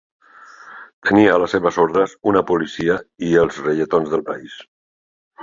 [1.09, 2.97] Tenia a les seves ordres una policia,
[3.29, 4.59] i els reietons del país.